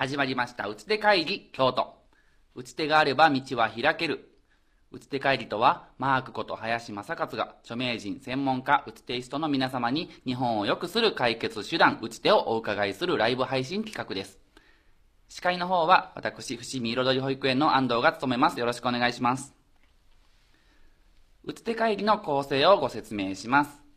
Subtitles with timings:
[0.00, 0.66] 始まりました。
[0.66, 1.92] 打ち手会議京都。
[2.54, 4.30] 打ち手があれば道は開ける。
[4.90, 14.38] 打ち手会議とはマークこと林正勝が著名人専門家打ち手イストの皆様に日本を良くする解決手段打ち手をお伺いするライブ配信企画です。
[15.28, 18.58] 司会の方は私伏見彩り保育園の安藤が務めます。
[18.58, 19.54] よろしくお願いします。
[21.44, 23.89] 打ち手会議の構成をご説明します。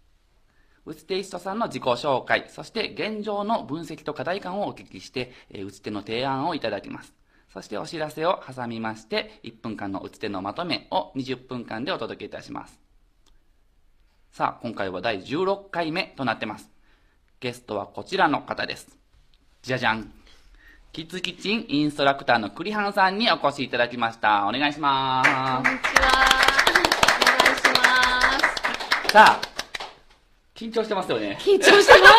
[0.86, 7.14] 打ち手イストさんの自己紹介、そして現状の分析と課題感をお聞きして、えー打ち手の提案をいただきます。
[7.54, 12.80] そしてお知らせを挟みまして、1分間の打ち手のまとめを20分間でお届けいたします。
[14.32, 16.70] さあ、今回は第16回目となってます。
[17.40, 18.98] ゲストはこちらの方です。
[19.62, 20.12] じゃじゃん。
[20.92, 24.48] キッズキッチンインストラクターの栗原さんにお越しいただきました。
[24.48, 25.24] お願いしま
[25.64, 26.24] こんにちは。
[27.22, 28.40] お願いしま
[29.04, 29.08] す。
[29.08, 29.14] す。
[29.14, 29.53] さあ、
[30.56, 31.38] 緊張してますよね。
[31.42, 32.14] 緊張してます。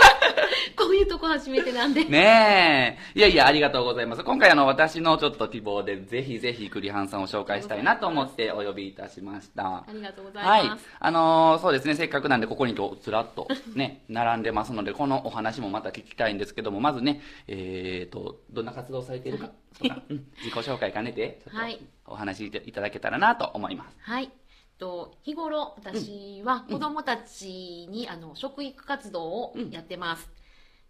[0.77, 2.05] こういうとこ初めてなんで。
[2.11, 3.19] ねえ。
[3.19, 4.25] いやいや、ありがとうございます。
[4.25, 9.85] 今回あの、私のちょっと希望で、ぜひぜひ栗原さんを紹介したいなと思ってお呼びいたしましたあ。
[9.93, 10.89] りがとうござはいいます。。
[10.99, 23.97] あのーそうですね、せっかくなんでここにとずらっとね、 並んでますので、このお話もまた聞きたいんですけども、まずね、えーと、どんな活動されているかとか、うん自己紹介兼ねて、ちょっはいとお話しいただけたらなと思います。
[24.01, 24.31] はい。
[24.79, 30.31] と日頃私は子供たちにあの食育活動をやってます。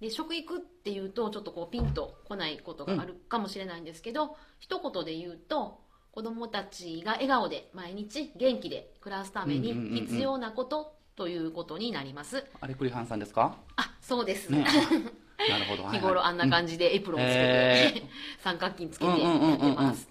[0.00, 5.80] で食育っていうとちょっとこうピンとこないことがあるかもしれないんですけど、一言で言うと
[6.12, 12.44] 子供たちが笑顔で毎日元気で暮らすためにうんうんうんうん必要なことということになります。
[12.60, 13.56] あれ栗原さんですか？
[13.76, 14.50] あ、そうです。
[14.50, 14.66] ね。
[15.48, 15.84] なるほど。
[15.84, 18.02] はいはい日頃あんな感じでエプロンつけへて、
[18.38, 20.08] 三角巾つけてやうんうんうんうんってます。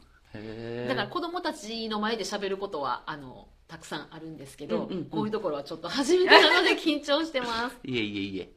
[0.87, 5.05] だから子供たちの前で喋ることはあのたくさんあるんですけど、うんうんうん。
[5.05, 7.77] こういうところはちょっと初めてなので緊張してます。
[7.83, 8.53] いえいえいえ。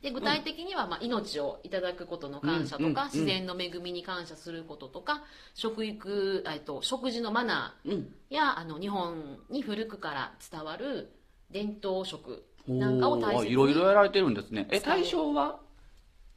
[0.00, 3.04] で具体的には、まあ、命をいただくことの感謝とか、うんうんうん。
[3.04, 7.92] 自然の恵みに感謝することとか食育、えっと、食事のマナうん。
[8.30, 11.12] ーやあの日本に古くから伝わる
[11.50, 14.66] 伝統食なんかを大切にいろいろやられてるんですね。
[14.70, 15.60] え、対象は？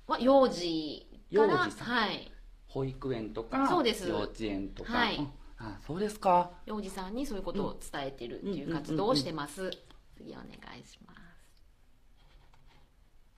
[0.06, 2.32] は幼児からはい、
[2.68, 4.10] 保育園とかそうです。
[4.10, 5.16] 幼稚園とか、はい。
[5.16, 6.52] うんあそうですか。
[6.66, 9.72] 幼児さんにそういうことを伝えてるっていう活動をしてます、
[10.16, 11.18] 次お願いします。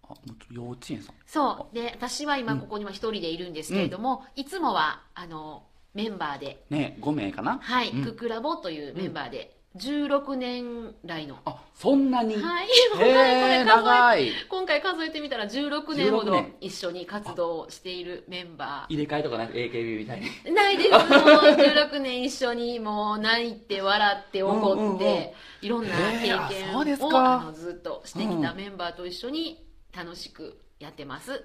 [0.04, 0.16] あ
[0.52, 1.16] 幼稚園さん。
[1.26, 1.76] そう。
[1.76, 5.64] で私は今ここには一人でいるんですけれども、いつもはあの
[5.94, 6.66] メンバーで。
[6.70, 7.60] ね5名かな？
[7.62, 8.04] はい、うん。
[8.04, 14.32] ククラボというメンバーで16年来の、あそんなに、はいこれ長い。
[14.50, 20.28] 今回数えてみたら16年ほ16ど年一緒に活動をしているメンバ入れ替えとかない？AKB みたいに。
[20.28, 20.90] ーないです。
[20.92, 25.30] もう16年一緒にもう泣いて笑って怒って、うんうんうん。
[25.62, 27.42] いろんな経験をか。
[27.42, 29.64] あのずっとしてきたメンバーと一緒に
[29.96, 31.44] 楽しくやってます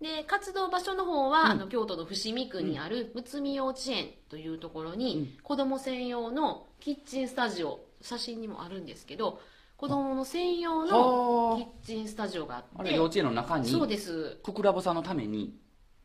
[0.00, 1.46] で活動場所の方は、うん。
[1.46, 9.40] あの京都の伏見区にあるむつみ幼稚園というところに、子供専用のキッチンスタジオ写真にもあるんですけど
[9.76, 14.38] 子供の専用のはキッチンスタジオがあってあれ幼稚園の中にそうです。
[14.42, 15.54] ククラボさんのために？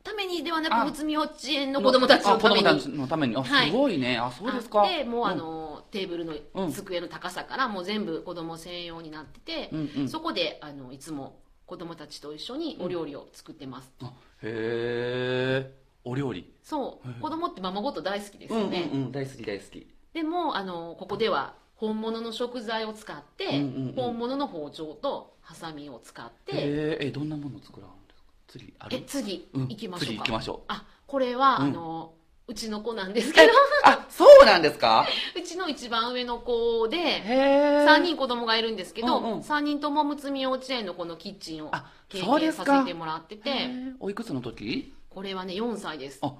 [0.04, 2.68] ためにではなあくむつみ幼稚園の子供たちのために。
[2.68, 3.36] あ子供たちのために。
[3.36, 3.72] あはい。
[3.72, 4.84] すごいね、あそうですか。
[4.84, 6.66] あってもうあの、テーブルうん。
[6.68, 10.08] の机の高さからもう全部子供専用になってて、うんうん。
[10.08, 16.53] そこであのいつも子供たちと一緒にお料理を作ってます、あへえお料理。
[16.62, 17.22] そう。
[17.22, 19.12] 子供ってままごと大好きですうんうんよね、うん。
[19.12, 19.88] 大好き大好き。
[20.14, 23.94] でもあのここでは本物の食材を使って、うんうんうん。
[23.96, 26.59] 本物の包丁とハサミを使って、へ
[27.02, 28.30] ええどんなものを作らんですか？
[28.47, 28.97] 次ある？
[28.97, 29.68] え次うん。
[29.68, 30.59] 行きましょうか、次行きましょう。
[30.68, 31.66] あこれは、うん。
[31.66, 32.14] あの
[32.48, 33.52] うちの子なんですけど。
[33.84, 35.08] あそうなんですか？
[35.36, 37.86] うちの一番上の子でへえ。
[37.88, 39.40] 3人子供がいるんですけど、うんうん。
[39.40, 44.94] 3人ともむつみ幼稚園のこのキッチンをあ経験させてもらってへてーおいくつの時？
[45.09, 46.20] これはね4歳です。
[46.22, 46.34] あ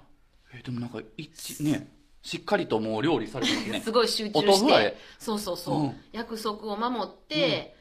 [0.54, 1.92] えーでもなんか一ね
[2.22, 3.82] しっかりともう料理されてますね。
[3.82, 4.98] すごい集中して。
[5.20, 6.02] そうそうそう、うん。
[6.12, 7.76] 約束を守って、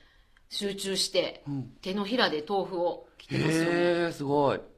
[0.50, 1.73] 集中して、うん。
[1.81, 3.65] 手のひらで豆腐を切ってますよ。
[3.65, 3.73] ねへ
[4.09, 4.56] えすごい。
[4.56, 4.74] うんうんうん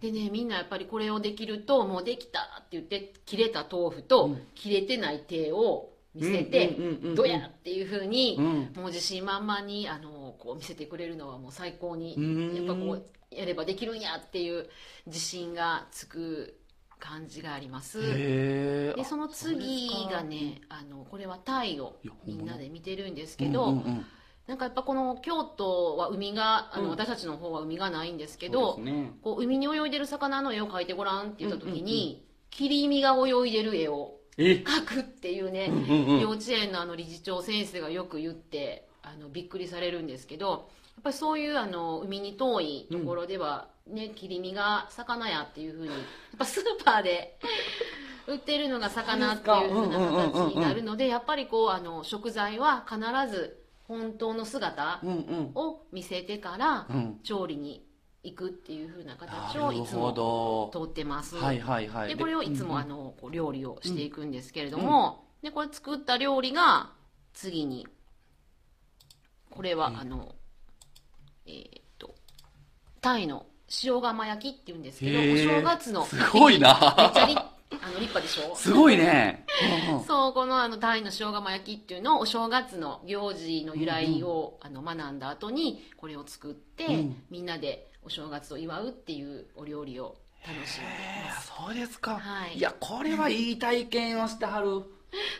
[0.00, 4.42] でねみんなやっぱりこれをできるともうできたって言って切れた豆腐と、うん。
[4.54, 6.76] 切れてない手を見せて、
[7.16, 8.72] どやっていうふうに、うん。
[8.76, 12.54] もう自信満々にあのこう見せてくれるのはもう最高にうん。
[12.54, 14.68] やっぱこうやればできるんやっていう
[15.06, 16.58] 自信がつく
[16.98, 18.00] 感じがあります。
[18.00, 24.06] でその次がねあのこれはタイをみんなで見てるんですけけど、うんうんうん
[24.46, 26.90] なんかやっぱこの京都は海があの、うん。
[26.90, 29.12] 私たちの方は海がないんですけそどね。
[29.22, 34.62] こう海に泳いでる魚の絵を描いてごらんって言った時に、うんうん切り身が泳いでる絵をえ？
[34.62, 36.20] 描くっていうね、うんうんうん。
[36.20, 45.98] 幼稚園のあの理事長先生がよく言ってあのびっくりされるんですけどやっぱりそういうあの海に遠いところでは、ね切り身が魚やっていうふうにやっ
[46.38, 47.38] ぱスーパーで
[48.28, 53.00] 売ってるのが魚っていうふうな形になるのでやっぱりこうあの食材は必
[53.34, 55.00] ず本当の姿
[55.54, 57.20] を見せてからうん。
[57.22, 57.86] 調理に
[58.22, 60.70] 行くっていうふうな形をいつもど。
[60.72, 61.36] 通ってます。
[61.36, 62.08] はいはいはい。
[62.08, 66.92] でこれをいつもあののこう料理をしていくんですけれども、でこれ作った料理が
[67.34, 67.86] 次に
[69.50, 70.34] これはあの、
[71.46, 72.14] えーっと
[73.00, 73.46] タイの
[73.84, 76.94] 塩釜焼きっていうんですけどお正月のすごいな。
[76.96, 77.36] めっちゃり
[77.80, 78.54] あの立派でしょ？
[78.56, 79.46] すごいね。
[80.06, 87.22] そうこのあのタイの塩釜焼きっていうのをお正月の行事の由来を、あの学んだ後にこれを作って、うん。
[87.30, 90.16] みんなでお正月を祝うっていうお料理を
[90.46, 90.86] 楽しんで
[91.28, 91.50] ます。
[91.50, 92.60] ーそうですか、はい。
[92.60, 94.82] やこれはいい体験をしてはる。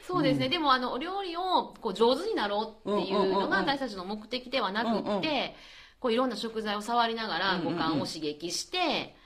[0.07, 3.51] そうですね、でもあのお料理をこう上手になろうっていうのうんうんうんうん。
[3.51, 5.23] が私たちの目的ではなくって、うんうん。
[5.99, 7.73] こういろんな食材を触りながらうんうんうん。
[7.75, 9.17] 五感を刺激して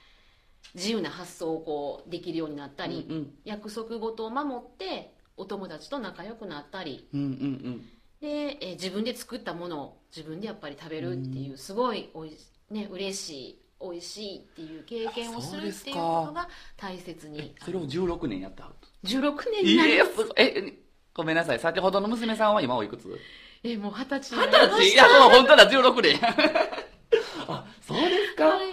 [0.77, 3.31] 自由な発想をこうできるようになったり、うんうん。
[3.45, 7.09] 約束事を守ってお友達と仲良くなったり。
[7.13, 7.89] うんうん
[8.21, 17.55] で、えー自分で作ったものを自分でやっぱり食べるっていうすごいおいし、ね、嬉しい美味しいっていう経験をするっていうことが大切に。
[17.63, 18.77] それを16年やったはる
[19.09, 20.11] 16年いになります。
[20.37, 20.73] え
[21.15, 21.59] ごめんなさい。
[21.59, 23.19] 先ほどの娘さんは今おいくつ？
[23.63, 24.89] えもう二十歳に二十歳？
[24.93, 25.71] いやそう本当だ。
[25.71, 26.21] 16年。
[27.49, 28.69] あそうですか、 はい。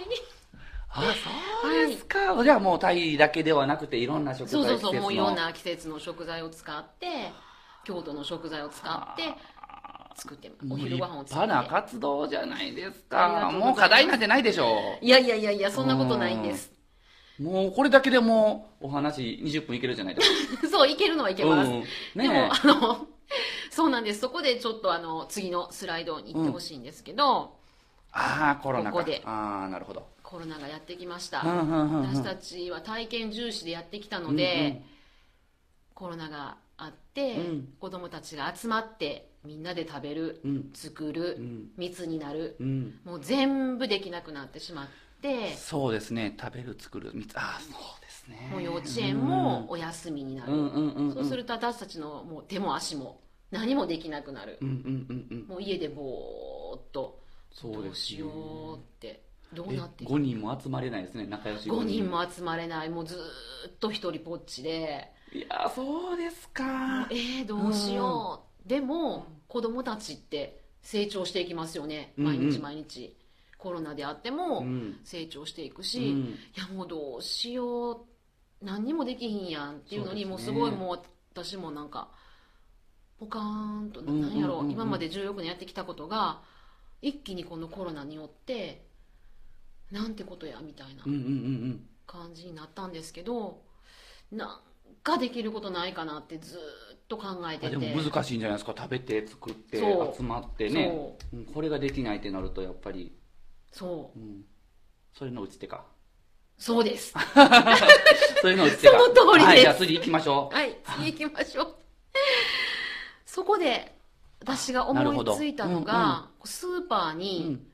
[0.88, 1.12] あそう
[1.70, 7.32] ですか、じゃあもうタイだけではなくていろんな食材そうそうそうもういろんな季節の食材を使って
[7.84, 9.22] 京都の食材を使って
[10.16, 11.54] 作ってお昼ご飯を立作って。
[11.54, 13.50] 派な活動じゃないですか。
[13.52, 16.72] もう課題なんてないでしょいやいやいやいやそんなことないんです。
[17.38, 20.68] もうこれだけでもうお話20分いけるじゃないですか。
[20.70, 21.80] そういけるのはいけます、うん。
[21.80, 23.06] ねでもあの
[23.70, 24.20] そうなんです。
[24.20, 27.56] そこでちょっとあの次のスライドに行ってほしいんですけど、
[28.12, 28.98] ああコロナか。
[28.98, 29.20] ここで。
[29.24, 32.16] ああなるほどコロナがやってきました、うんうんうんうん。
[32.16, 34.82] 私たちは体験重視でやってきたので、うんうん。
[35.92, 37.68] コロナがあって、うん。
[37.78, 40.70] 子供たちが集まってみんなで食べる、うん。
[40.74, 41.70] 作る、うん。
[41.76, 42.56] 密になる。
[42.58, 42.98] うん。
[43.04, 44.86] もう全部できなくなってしまっ
[45.20, 46.34] てそうですね。
[46.40, 48.48] 食べる作るみつああそうですね。
[48.50, 51.14] もう幼稚園もお休みになる、うんうんうんうん。
[51.14, 54.58] そうすると私たちのもう手も足も何もできなくなる。
[54.62, 55.46] う、んうんうんうん。
[55.48, 57.22] もう家でぼーっと
[57.52, 58.26] そうですどうしよ
[58.74, 59.23] うって
[59.54, 62.10] どうえなっていく5人も集まれないですね仲良し5人。
[62.10, 62.90] も集まれない。
[62.90, 63.18] もうずー
[63.70, 65.12] っと一人ぽっちで。
[65.32, 67.08] いやそうですか。
[67.10, 72.12] えー、どうしよう、でも子供たちって成長していきますよね。
[72.16, 72.62] 毎日うんうん。
[72.62, 73.16] 毎日、
[73.58, 75.00] コロナであってもうん。
[75.04, 78.64] 成長していくうし、いんやもうどうしよう。
[78.64, 81.02] 何にもできひんやんっていうのにもうすごいもう
[81.32, 82.08] 私もなんか
[83.18, 84.30] ポカーンとうんうんうんうん。
[84.30, 84.60] なんやろ。
[84.60, 86.42] う今まで16年やってきたことが
[87.02, 88.86] 一気にこのコロナによって
[89.94, 93.62] なんてことやみたいなうんうんうん感じになったんですけど
[94.30, 94.60] なん
[95.02, 96.58] かできることないかなってずー
[96.96, 97.70] っと考えあて。
[97.70, 98.74] てでも難しいんじゃないですか。
[98.76, 101.16] 食べて作って集まってね。
[101.32, 101.36] う。
[101.36, 103.14] んこれができないってなるとやっぱり、
[103.70, 104.18] そう。
[104.18, 104.44] うん、
[105.12, 105.84] それの打ち手か。
[106.58, 107.14] そうです。
[108.40, 108.98] それの打ち手か。
[108.98, 109.46] その通りです。
[109.46, 110.54] はい、じゃあ次行きましょう。
[110.54, 111.76] はい次行きましょう。
[113.26, 113.94] そこで
[114.40, 117.66] 私が思いついたのなるが、スーパーうに、ん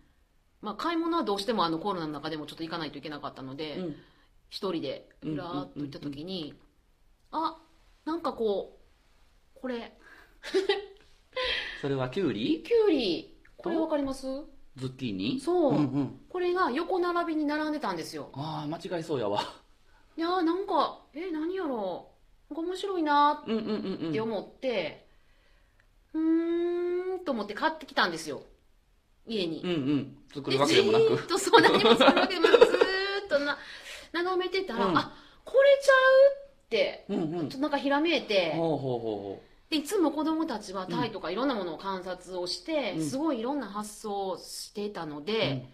[0.62, 3.97] まあ、買い物はどうしてもあのコロナの中でもちょっと行かないといけなかったので、うん。
[4.50, 6.55] 一人でうらーっと行った時に、
[7.31, 7.57] あ
[8.05, 8.76] なんかこ
[9.57, 9.97] うこれ。
[11.81, 12.62] それはキュウリ？
[12.64, 14.26] きゅうりこれわかります？
[14.76, 15.38] ズッキーニ？
[15.40, 18.31] そう、んうん、これが横並びに並んでたんですよ。
[18.35, 19.40] ああ間違いそうやわ。
[20.17, 22.11] いやーなんかえ何やろ
[22.50, 22.55] う。
[22.61, 24.11] 面白いなうんうんうんうん。
[24.11, 25.07] って思って。
[26.12, 28.43] うーんと思って買ってきたんですよ
[29.27, 30.17] 家に、うんうん。
[30.33, 31.09] 作でるわけでもなく。
[31.09, 31.85] じーっとそう何もす。
[31.85, 33.59] るわけでもなくずーっとな
[34.12, 34.99] 眺めてたら、うん。
[34.99, 35.97] あこれちゃう
[36.67, 37.49] ってうんうん。
[37.49, 43.05] ちょっとなんかひらめいて、ほうほうほでいつも子供たちはタイとかいろんなものを観察をして、うん。
[43.09, 45.67] すごいいろんな発想をしていたのうで、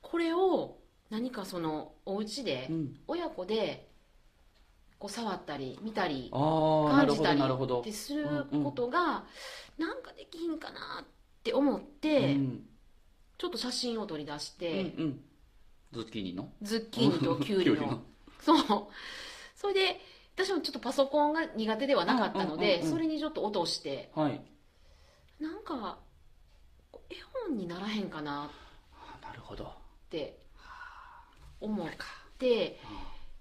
[0.00, 0.78] これを
[1.10, 3.88] 何かそのお家でうん、うん、親子で
[4.98, 9.24] こう触ったり見たり感じたりってすることが
[9.78, 11.06] なんかできひんかなっ
[11.42, 12.62] て思って、うん
[13.42, 15.20] ちょっと写真を取り出しうんて、うん。
[15.92, 16.48] ズッキーニの？
[16.62, 18.00] ズッキーニとキュウリの。
[18.40, 18.86] そう。
[19.56, 20.00] それで
[20.36, 22.92] 私もちょっとパソコンが苦手ではなかったので、うんうんうんうん。
[22.92, 24.12] それにちょっと落として。
[24.14, 24.40] はい。
[25.40, 25.98] なんか
[27.10, 27.16] 絵
[27.48, 28.48] 本にならへんかな。
[29.20, 29.72] なるほど。
[30.08, 30.38] て
[31.60, 31.88] 思っ
[32.38, 32.78] て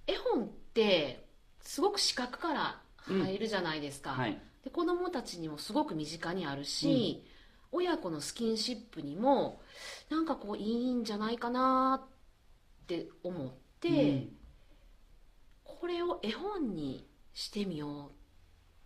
[0.08, 1.28] 絵本って
[1.62, 4.42] すごく視覚から入るじゃないですか、はい。
[4.64, 7.24] で子供たちにもすごく身近にあるし、
[7.72, 9.62] 親子のスキンシップにも
[10.10, 14.30] なんかこういいんじゃないかなって思って、うん
[15.82, 18.12] これを絵本にしてみようっ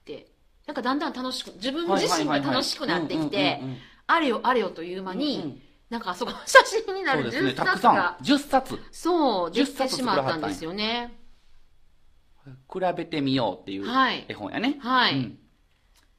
[0.05, 0.31] て
[0.65, 3.59] なんかだんだん楽しく自分自身が楽しくなってきて
[4.07, 5.61] あれよあれよという間に、うんうん。
[5.89, 7.51] なんかあそこの写真になるそうですね。
[7.51, 7.79] 10たくさん。
[7.79, 8.79] 冊が10冊。
[8.91, 11.19] そうで10きて冊しまったんですよね。
[12.45, 14.25] 比べてみようっていうはい。
[14.29, 14.77] 絵本やね。
[14.79, 15.39] はい、うん。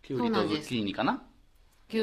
[0.03, 1.23] きゅうりとズッキーニかな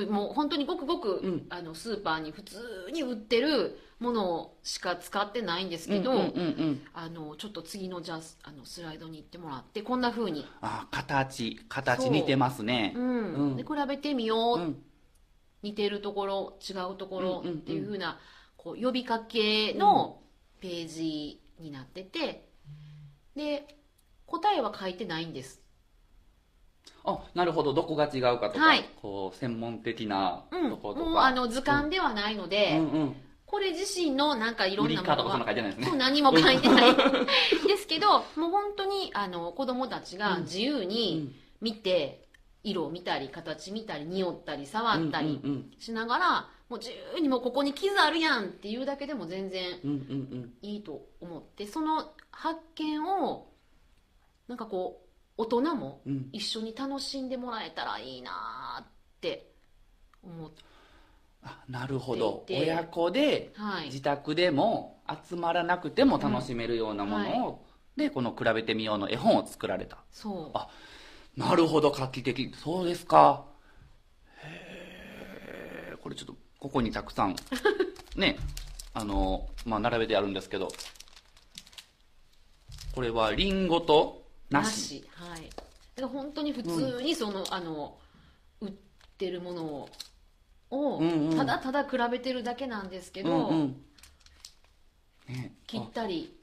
[0.10, 1.46] もう本当にごくごく、うん。
[1.50, 2.58] あのスーパーに普通
[2.94, 6.34] に売ってるものしか使ってないんですけど、
[6.94, 12.94] あのちょっと次のじゃああのスライドに行ってもらってこんな風に、あ形形似てますね。
[12.96, 13.00] う。
[13.00, 13.34] ん。
[13.34, 13.58] うん。
[13.58, 14.82] で比べてみよう、うん。
[15.62, 18.20] 似てるところ違うところっていう風な
[18.56, 20.22] こう呼びかけの
[20.62, 22.50] ページになってて。
[23.36, 23.80] で
[24.28, 25.63] 答えは書いてないんです
[27.06, 27.74] あなるほど。
[27.74, 28.90] どこが違うかとか、はい。
[29.02, 33.16] こう専門的なうん、とことか、もうあの図鑑ではないので、うんうん。
[33.46, 36.96] これ自身のなんかいろ売んなものう何も書いてない
[37.68, 42.28] ですけどもう本当にあの子供たちが自由に見て、
[42.64, 49.98] 色を見たり形見たり匂ったり触ったりうんうんしながら、もう自由にもうここに傷あるやんっていうだけでも全然うんうん
[50.32, 50.54] うん。
[50.62, 53.50] いいと思ってその発見を
[54.48, 55.03] なんかこう
[55.38, 56.14] 大人もうん。
[56.14, 58.32] うん一緒に楽しんでもらえたらいいな
[58.82, 58.86] っ
[59.22, 59.52] て
[60.24, 60.64] 思って、
[61.44, 62.46] あなるほど。
[62.50, 69.98] 親子ではい、自宅でも集まらなくても楽しめるようなものを、でこの「比べてみよう」の絵本を作られた。
[70.12, 70.52] そう。
[70.54, 70.70] あ
[71.36, 71.92] なるほど。
[71.92, 72.54] 画期的。
[72.56, 73.46] そうですか。
[74.44, 77.36] へえこれちょっとここにたくさん
[78.16, 78.38] ね
[78.94, 80.70] あのまあ並べてあるんですけど。
[82.96, 84.23] これはリンゴと梨
[84.54, 85.08] なし。
[85.16, 85.50] はい。
[85.50, 87.98] だから本当に普通にその、あの
[88.62, 88.72] 売っ
[89.18, 89.64] てるもの
[90.70, 91.38] を、うんうん。
[91.38, 93.76] ただただ比べてるだけなんですけうど、んうん。
[95.28, 95.54] ね。
[95.68, 96.36] 切ったり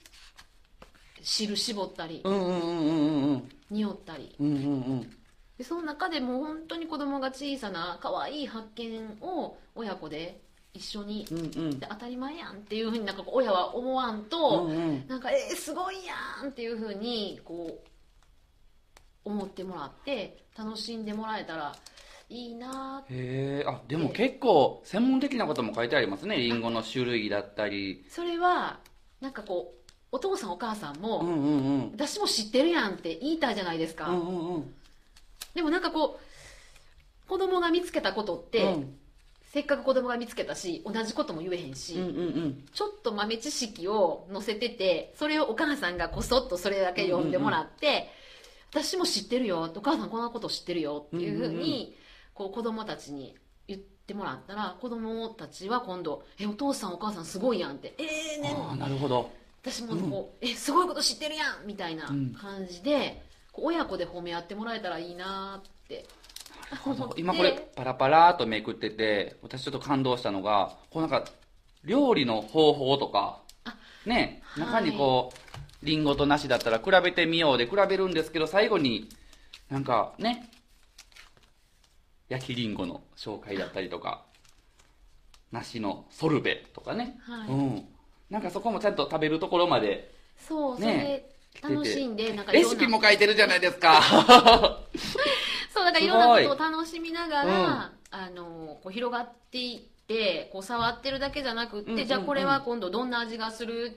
[1.22, 3.32] 汁絞ったり、あうんうんうんうんうん。
[3.32, 4.34] うん匂ったり。
[4.40, 5.10] うんうんうん。
[5.56, 10.40] でその中でも本当に子供が小さな可愛い発見を親子で
[10.72, 11.78] 一緒に、うんうん。
[11.78, 15.06] で当たり前やんっていうふうになんか親は思わんと、うんうん。
[15.06, 16.14] なんかえー、すごいや
[16.44, 17.88] んっていうふうにこう
[19.24, 21.74] 思ってもらって楽しんでもらえたら
[22.28, 26.36] いいなへえあでも結構専門的なことも書いてありますね。
[26.36, 28.04] リンゴの種類だったり。
[28.08, 28.78] それは
[29.20, 31.90] なんかこうお父さんお母さんも、うんうんうん。
[31.92, 34.74] 私も知ってるやんって言いたいじゃないですか、うんうんうん。
[35.54, 36.20] でもなんかこ
[37.26, 38.96] う子供が見つけたことって、うん。
[39.52, 42.64] せっかく子供が見つけたし同じことも言えへんし、うんうんうん。
[42.72, 48.08] ちょっと豆知識を載せててそれをお母さんがこそっとそれだけ読んでもらって、
[48.70, 51.96] 私も知ってるよお母さんこんなこと知ってるよっていうふうに、
[52.34, 53.34] こう子供たちに
[53.66, 58.04] 言ってもらったら子供たちは今度「えお父さんお母さんすごいやん」って「え
[58.38, 58.88] えねああな。
[58.88, 59.30] るほど。
[59.62, 62.32] 私もこう、えすごいこと知ってるやん」みたいなうん。
[62.32, 63.22] 感じで、
[63.52, 66.06] こう親子で褒め合ってもらえたらいいなって。
[67.16, 71.24] 今これパラパラとめくってて私ちょっと感動したのがこうなんか
[71.82, 73.74] 料理の方法とかあ
[74.06, 75.49] ねはい中にこう
[75.82, 79.08] リンゴと梨だったら比べてみようで比べるんですけど最後に
[79.70, 80.50] なんかね。
[82.30, 84.24] 焼きりんごの紹介だったりとか
[85.50, 87.48] 梨のソルベとかね、はい。
[87.48, 87.88] うん。
[88.30, 91.24] なんかそこもちゃんと食べるところまでそうそね
[91.62, 94.00] れで楽しんでなんかいレシピも書いてるじゃないですか。
[95.74, 98.00] そうだからいろんなことを楽しみながら、うん。
[98.12, 102.06] あのこう広がっていってこう触ってるだけじゃなくって、うんうんうん。
[102.06, 103.96] じゃあこれは今度どんな味がする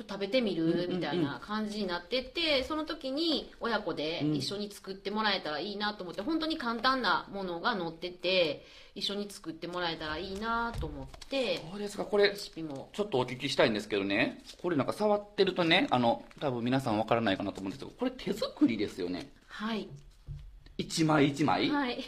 [0.00, 8.64] ちょっと食べてみる、みたいな感じになってってその時に親子で一緒に作ってもらえたらいいなと思って、本当に簡単なものが載ってて
[8.94, 12.06] 一緒に作ってもらえたらいいなと思ってそうですか。
[12.06, 12.88] これレシピも。
[12.94, 14.42] ちょっとお聞きしたいんですけどね。
[14.62, 19.30] これなんか触ってるとねあの多分皆さんわからないかなと思うんですけどこれ手作りですよね。
[19.48, 19.86] はい。
[20.78, 22.02] 一枚一枚、はい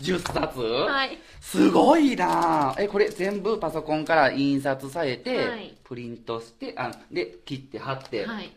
[0.00, 1.18] 10冊、はい。
[1.40, 2.76] すごいなあ。
[2.78, 5.76] えこれ全部パソコンから印刷されて、はい。
[5.84, 8.52] プリントしてあで切って貼って、はい。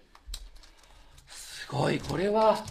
[1.27, 1.99] すごい。
[1.99, 2.63] これは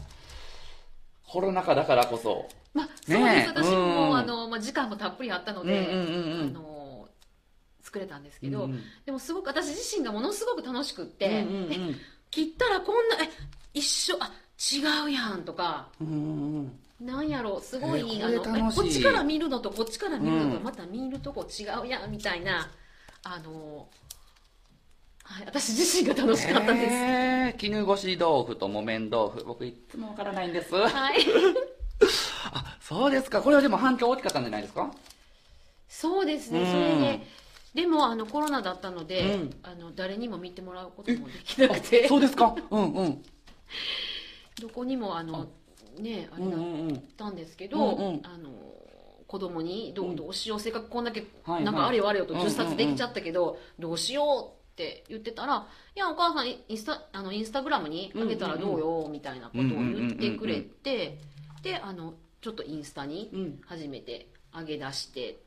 [1.27, 2.49] コロナ禍だからこそ。
[2.73, 3.49] まあそうです。
[3.49, 4.17] 私も、うん。
[4.17, 6.49] あの、まあ、時間もたっぷりあったのうんで、うんうんうん。
[6.49, 7.09] あの
[7.83, 11.45] 作れたんですけど、うんでもすごく私自身がものすごく楽しくって、
[12.31, 13.29] 切ったらこんなえ
[13.75, 14.31] 一緒あ
[14.73, 15.89] 違うやんとか。
[16.01, 20.63] うんうんうんなんやろすごい、えあのこっちから見るのとこっちから見るのとうん。
[20.63, 22.71] また見るとこ違うやんみたいな
[23.23, 23.89] あの、
[25.25, 30.75] はい、私自身が楽しかったです、へえ絹ごし豆腐と木綿豆腐僕いつもわからないんです。
[30.75, 31.25] はい。
[32.53, 33.41] あ、そうですか。
[33.41, 34.91] これはでも反響大きかったんじゃないですか？
[35.89, 36.67] そうですね、うん。
[36.67, 36.83] それ
[37.19, 37.27] で
[37.75, 39.57] でもあのコロナだったので、うん。
[39.63, 42.09] あの誰にも見てもらうこともできなくて。
[42.09, 42.55] そうですか。
[42.71, 43.23] うんうん。
[44.61, 45.49] どこにもあの
[45.99, 47.03] ねあれだっ。
[47.17, 48.51] たんですけど、うんうんあの
[49.27, 61.21] 子供にどうどうしようせっかくこんだけはいなんかあれよあれよとうん10冊できちゃったけど、どうしようって言ってたら「いやお母さんインスタあのインスタグラムにあげたらどうよ」みたいなことを言ってくれて
[61.63, 63.61] であのちょっとインスタにうん。
[63.67, 65.39] 初めて上げ出して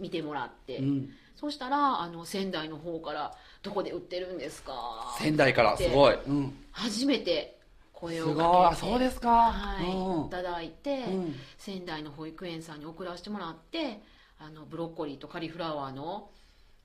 [0.00, 1.10] 見てもらって、うん。
[1.36, 6.14] そしたらあの仙台の方から「どこで売ってるんですか?」仙台から、すごい。
[6.26, 6.66] うん。
[6.72, 7.59] 初めて
[8.00, 8.36] 声をすごい。
[8.36, 9.28] かけてあそうですか。
[9.52, 14.00] はい、うんいただいて、うん仙台の保育園さんに送らせてもらって
[14.38, 16.30] あのブロッコリーとカリフラワーの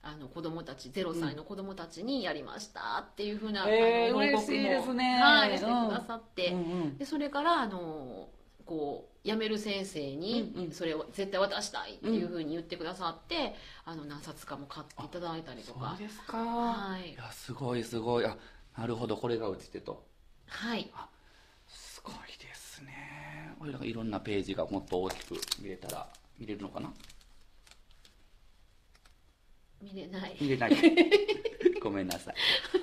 [0.02, 8.28] あの子供たち0歳の子供たちにやりましたっていうふうな、えーあの報告も嬉しいですねはい、してうんくださって、うんうんでそれからあの
[8.64, 13.54] こう辞める先生にうんうんそれを絶対渡したいっていうふうに言ってくださって、
[13.84, 16.36] あの何冊かも買っていただいたりとそかうですか。
[16.38, 18.24] はいいや、すごいすごい。
[18.26, 18.36] あ、
[18.78, 19.16] なるほど。
[19.16, 20.04] これがうちてと。
[20.48, 20.90] はい
[21.68, 23.54] すごいですね。
[23.58, 26.06] これなんかいろんなページがもっと大きく見れたら、
[26.38, 26.92] 見れるのかな？
[29.82, 30.76] 見れない見れない。
[31.82, 32.34] ごめんなさい。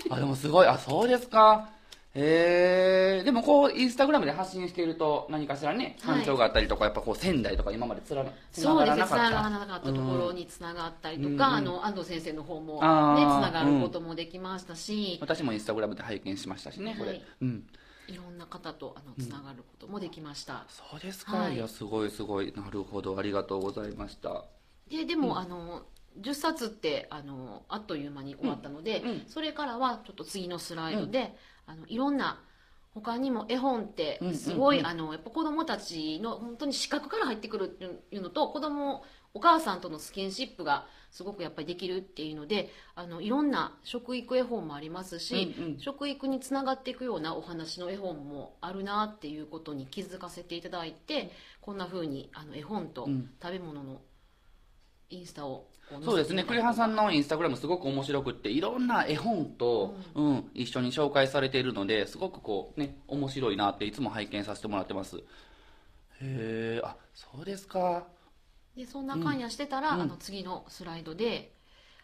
[0.09, 0.67] あ、でもすごい。
[0.67, 1.69] あ、そうですか。
[2.15, 3.23] へえ。
[3.23, 9.15] でもこう、インスタグラムで発信していると、何かしらね、はい反響があったりとか、やっぱこう、仙台とか今までつらつなそうですね、がらなかった。
[9.15, 17.11] つながらなかったところにつながったりとか、うんあの安藤先生の方も、ね、つながることもできましたし、私もインスタグラムで拝見しましたしね、これ。
[17.11, 17.67] はいうん。
[18.07, 20.65] いろんな方とあのつながることもできました。
[20.67, 21.37] そうですか。
[21.37, 22.53] はいい、や、すごいすごい。
[22.55, 23.17] なるほど。
[23.17, 24.45] ありがとうございました。
[24.89, 25.83] ででも、あの
[26.21, 29.23] 10冊ってあのあっという間に終わったので、うんうん。
[29.27, 32.41] それからはちょっと次のスライドで、あのいろんな
[32.93, 34.39] 他にも絵本ってうんうんうん。
[34.39, 45.79] すごい、あのやっぱ子供たちの本当に視覚から入ってくるっていうのと子供お母さんとのスキンシップがすごくやっぱりできるっていうのであのいろんな食育絵本もありますし、うんうん。
[45.79, 53.31] 食育につながっていくようなお話の絵本もあるなっていうことに気づかせていただいてこんな風にあの絵本とうん。
[53.41, 54.01] 食べ物の
[55.13, 60.49] インスタをこそうですね、栗原さんのインスタグラムすごく面白くって、いろんな絵本と、うん。
[60.53, 65.17] 一緒に紹介されているので、すごくこうね、面白いなっていつも拝見させてもらってます。
[65.17, 65.21] へ
[66.21, 68.07] え、あ、そうですか。
[68.75, 70.01] でそんな感やしてたら、うん。
[70.01, 71.53] あの次のスライドで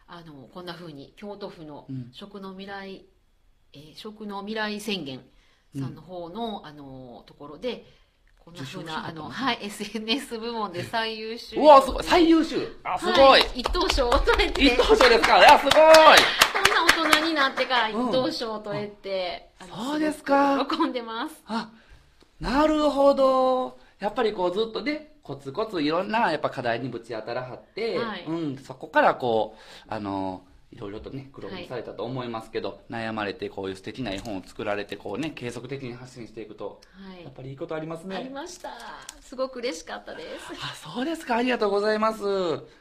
[0.08, 2.10] あのこんな風に京都府のうん。
[2.12, 3.06] 食の未来、
[3.74, 5.22] えー食の未来宣言
[5.80, 7.86] さんの方の、あのところで
[8.44, 9.26] こんな風受賞者だったのな？
[9.26, 11.60] あの、はい、SNS 部門で最優秀。
[11.60, 12.80] うわ、すごい、最優秀。
[12.84, 13.16] あ、すごい。
[13.16, 14.64] はい、一等賞を取れて。
[14.64, 15.38] 一等賞ですか？
[15.40, 15.74] いや、すごい。
[15.74, 20.66] こんな大人になってから一等賞を取れて、そうですか。
[20.70, 21.36] 喜んでます。
[21.48, 21.70] あ、
[22.40, 23.78] なるほど。
[24.00, 28.26] やっぱりこうずっとね、コツコツいろんなやっぱ課題にぶち当たらはって、はい。
[28.26, 38.16] うん、そこからこう、あの、いろいろとね、苦労もされたと思いますけど、悩まれてこういう素敵な絵本を作られて、こうね、継続的に発信していくと、はいやっぱりいいことありますね。
[38.16, 38.70] ありました
[39.22, 41.38] すごく嬉しかったですあ、そうですか。
[41.38, 42.24] ありがとうございます。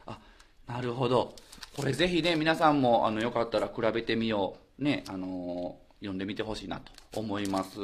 [0.06, 0.18] あ、
[0.66, 1.34] なるほど。
[1.76, 4.82] これぜひね、皆さんも、あの、よかったら比べてみよう。
[4.84, 7.80] ね、あのー読んでみてほしいなと思います。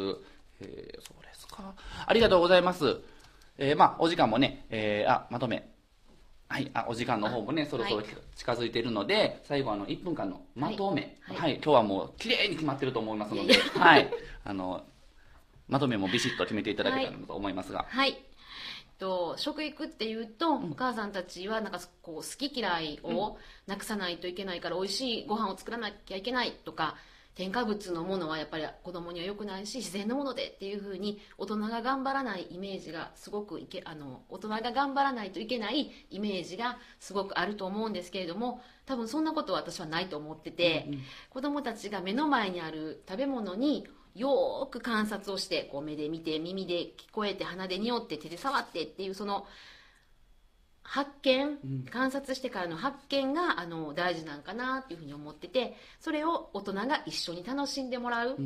[0.60, 1.74] えーそうですか。
[2.06, 3.00] ありがとうございます。
[3.58, 5.73] えーまあ、お時間もね、えーあ、まとめ。
[6.48, 11.16] はい、あ、お時間の方もね、そろそろはい近づいているので、最後あの、1分間のまとめ。
[11.22, 14.11] は、はいい今日はもう、綺麗に決まってると思いますので、はい。
[14.44, 14.85] あの、
[15.68, 17.87] まとめもビシッと決めていただけたらなと思いますが。
[17.88, 18.16] はい。
[18.98, 26.96] と食育っていうと、お母さんたちはなんかこう好き嫌いをなくさないといけないから、美味しいご飯を作らなきゃいけないとか
[27.35, 40.90] 添加物のものはやっぱり子供には良くないし自然のものでっていうふうに大人が頑張らないイメージがすごくいけあの大人が頑張らないといけないイメージがすごくあると思うんですけれども多分そんなことは私はないと思ってて、
[41.31, 49.47] 子供たちが目の前にある食べ物によーく観察をしてこう目で見て耳で聞こえて鼻で匂って手で触ってっていうその
[50.85, 51.59] 発見、
[51.90, 58.37] 観察してからの発見があの大事なんかなっていうふうに思っててそれを大人が一緒に楽しんでもらう、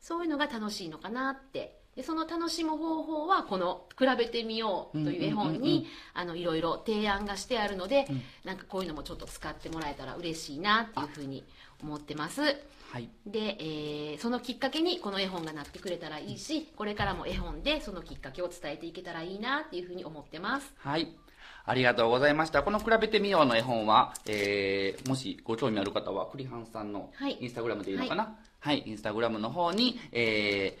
[0.00, 1.80] そういうのが楽しいのかなって。
[1.94, 5.70] でその楽しむ方法はこの「比べてみよう」という絵本うんうんうんうん。
[5.70, 8.08] にあのいろいろ提案がしてあるので、
[8.42, 11.44] なんかこういうのもちょっと使ってもらえたら嬉しいなっていうふうに
[11.80, 12.42] 思ってます。
[12.90, 13.08] はい。
[13.26, 20.74] で、えーそのきっかけにこの絵本がなってくれたらいいしこれからも絵本でそのきっかけを伝えていけたらいいなっていうふうに思ってます。
[20.78, 21.16] はい。
[21.66, 22.62] ありがとうございました。
[22.62, 27.38] この比べてみようの絵本は、えー、もしご興味ある方は、栗半さんのはい。
[27.40, 28.36] インスタグラムでいいのかな？
[28.60, 30.78] はい、インスタグラムの方に、え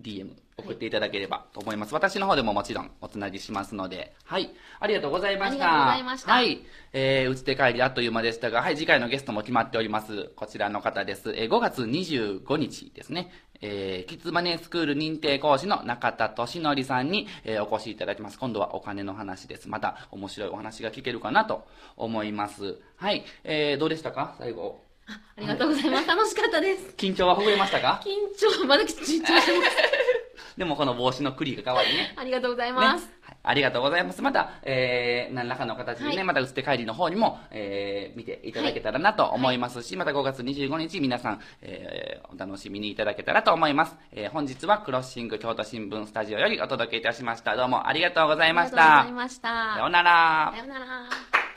[0.00, 1.94] ー、DM 送っていただければと思います。
[1.94, 4.50] 私の方でももちろんおつなぎしますので、はい。
[4.80, 5.56] ありがとうございました。
[5.56, 6.60] ありがとうございましたはい。
[6.92, 10.30] えー、打ち手帰りあっという間でしたが、はい、次回のゲストも決まっております。
[10.36, 11.30] こちらの方です。
[11.36, 13.30] えー、5月25日ですね。
[13.60, 18.38] えー、キッズマネースクール認定講師の中田俊則さんに、えーお越しいただきます。
[18.38, 19.68] 今度はお金の話です。
[19.68, 21.66] また面白いお話が聞けるかなと
[21.96, 22.78] 思います。
[22.96, 23.24] はい。
[23.44, 24.34] えー、どうでしたか？
[24.38, 24.80] 最後。
[25.08, 26.06] あありがとうございます。
[26.06, 26.94] 楽しかったです。
[26.96, 28.00] 緊張はほぐれましたか？
[28.04, 29.50] 緊張、まだ緊張してます。
[30.58, 32.14] でもこの帽子のクリが可愛いね。
[32.18, 33.08] ありがとうございねます。
[33.22, 34.20] はいありがとうございます。
[34.20, 43.96] また、えー、何らかの形でね、はいまた、うつて帰りの方にも、えー、見ていただけたらなと思いますし、また5月25日、皆さん、えー、お楽しみにいただけたらと思います。
[44.12, 47.56] えー、本日はクロッシング京都新聞スタジオよりお届けいたしました。
[47.56, 49.12] どうもありがとうございましありがとうございた。
[49.14, 49.48] ました。
[49.74, 50.58] さようならさ。
[50.58, 51.47] ようなら。